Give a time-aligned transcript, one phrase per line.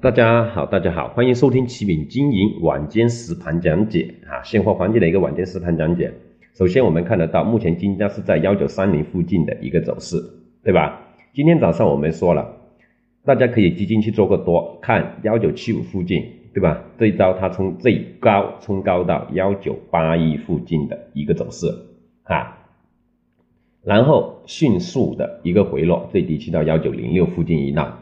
[0.00, 6.14] 大家好，大家好，欢迎收听启敏经营晚间实盘讲解啊，现货黄金的一个晚间实盘讲解。
[6.54, 10.16] 首先我们看得到，目前金价是在幺九三零附近的一个走势，
[10.62, 11.00] 对吧？
[11.34, 12.48] 今天早上我们说了，
[13.24, 16.24] 大家可以基金去做个多，看幺九七五附近，
[16.54, 16.80] 对吧？
[16.96, 21.66] 这一招它从最高冲高到幺九八一附近的一个走势
[22.22, 22.56] 啊，
[23.82, 27.98] 然后迅速的一个回落，最低去到幺九零六附近一浪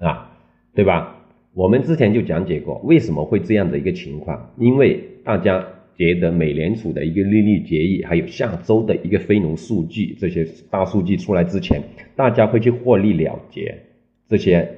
[0.00, 0.32] 啊，
[0.74, 1.12] 对吧？
[1.56, 4.50] 我们之前就讲解过，为什么会这样的一个情况？
[4.58, 11.82] 因为大家觉得美联储的一个利率决议，还有下周的一个非农数据这些大数据出来之前，
[12.14, 13.74] 大家会去获利了结
[14.28, 14.68] 这些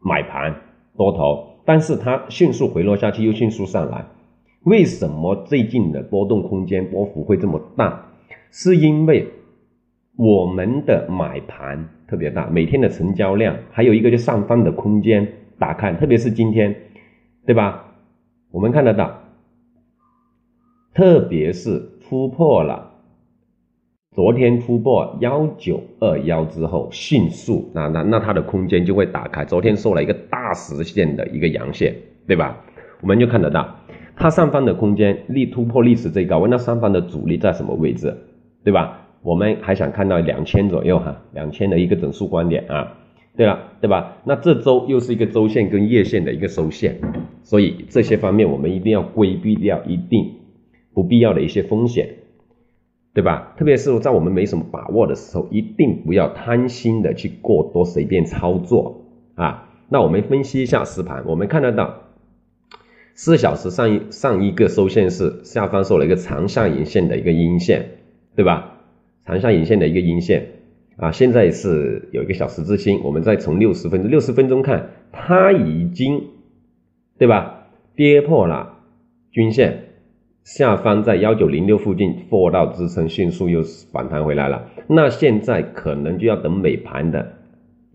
[0.00, 0.54] 买盘
[0.96, 4.04] 多头，但是它迅速回落下去，又迅速上来。
[4.62, 8.06] 为什么最近的波动空间波幅会这么大？
[8.52, 9.26] 是因为
[10.16, 15.26] 我们的买盘特别大，每天的成交量，还有一个就上方的空间。
[15.60, 16.74] 打开，特别是今天，
[17.44, 17.84] 对吧？
[18.50, 19.20] 我们看得到，
[20.94, 22.90] 特别是突破了
[24.16, 29.44] 昨天突破幺九二幺之后，迅速那那那它的空间就会打开。
[29.44, 31.94] 昨天收了一个大实线的一个阳线，
[32.26, 32.56] 对吧？
[33.02, 33.76] 我们就看得到，
[34.16, 38.16] 它上方的空间力突破历史最高，问那上方的阻力在什么位置，
[38.64, 38.98] 对吧？
[39.22, 42.96] 我们还想看到两千左右哈，两千的一个整数观点啊。
[43.36, 44.18] 对了，对吧？
[44.24, 47.00] 那这周又是一个周线跟月线的一个收线，
[47.42, 50.34] 所以这些方面我们一定要规避掉一定
[50.92, 52.16] 不必要的一些风险，
[53.14, 53.54] 对吧？
[53.56, 59.04] 特别是在我们没什么把握的时候，一定不要贪心的去过多随便操作
[59.36, 59.68] 啊。
[59.88, 62.02] 那我们分析一下实盘，我们看得到
[63.14, 67.86] 四小时上一上一个收线是下方收了一个长下影线的一个阴线，
[68.36, 68.76] 对吧？
[69.24, 70.59] 长下影线的一个阴线。
[71.00, 76.24] 啊，现在是有一个小十字星，我们再从六十分钟六十分钟看，它已经，
[77.18, 77.68] 对吧？
[77.96, 78.76] 跌破了
[79.32, 79.84] 均线，
[80.44, 84.68] 下方在幺九零六附近破到支撑，迅速又反弹回来了。
[84.88, 87.32] 那现在可能就要等美盘的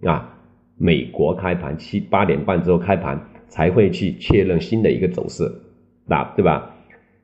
[0.04, 0.38] 啊，
[0.78, 5.44] 美国开盘七八点半之后开盘才会去确认新的一个走势，
[6.08, 6.75] 那对吧？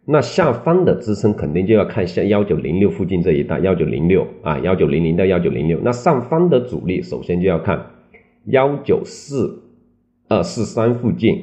[0.05, 5.79] 那下方的支撑肯定就要看下幺九零六附近这一带，幺九零六啊，幺九零零到幺九零六。
[5.83, 7.85] 那上方的阻力首先就要看
[8.45, 9.61] 幺九四
[10.27, 11.39] 二四三附近，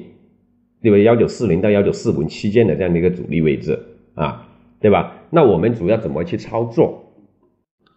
[0.83, 0.99] 对吧？
[0.99, 3.79] 幺九四零到幺九四五期间的这样的一个阻力位置
[4.15, 4.49] 啊，
[4.81, 5.15] 对吧？
[5.31, 7.05] 那我们主要怎么去操作？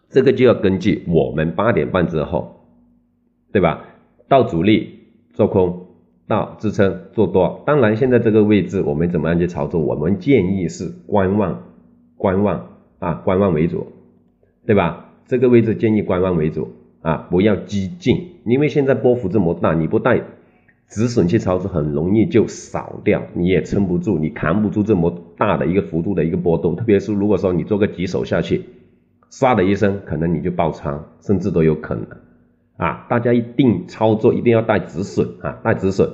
[0.08, 2.66] 这个就要根据我们八点半之后，
[3.52, 3.84] 对吧？
[4.28, 5.00] 到阻力
[5.32, 5.81] 做空。
[6.32, 9.78] 到支撑做多，当然现在这个位置我们怎么样去操作？
[9.82, 11.64] 我们建议是观望，
[12.16, 12.68] 观望
[13.00, 13.88] 啊，观望为主，
[14.64, 15.10] 对吧？
[15.26, 16.70] 这个位置建议观望为主
[17.02, 20.22] 啊，不要激进，因为现在波幅这么大，你不带
[20.88, 28.64] 止损去操作，很容易就扫掉，你也撑不住，你扛不住这么大的一个幅度的一个波动，特别是如果说你做个几手下去，
[29.30, 32.06] 唰的一声，可能你就爆仓，甚至都有可能。
[32.76, 36.08] 啊，大家一定操作一定要带止损啊，带止损。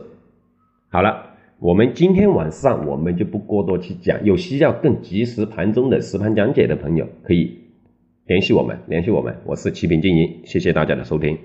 [0.91, 7.59] 好了，我们今天晚上我们就不过多去讲，有需要更及时盘中的实盘讲解的朋友，可以
[8.27, 11.39] 联系我们，联系我们，我是齐平经营，谢谢大家的收听。